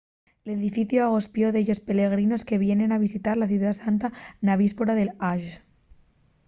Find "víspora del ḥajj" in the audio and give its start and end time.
4.63-5.45